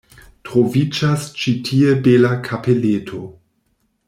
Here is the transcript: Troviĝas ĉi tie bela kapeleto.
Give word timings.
Troviĝas 0.49 1.27
ĉi 1.41 1.53
tie 1.69 1.93
bela 2.09 2.33
kapeleto. 2.51 3.23